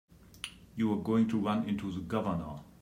[0.75, 2.61] You're going to run into the Governor.